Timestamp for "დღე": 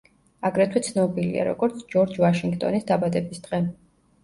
3.49-3.65